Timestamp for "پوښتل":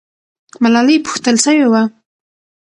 1.05-1.35